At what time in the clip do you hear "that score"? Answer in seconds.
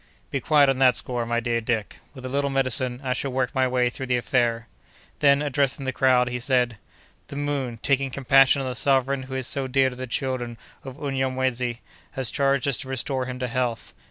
0.79-1.27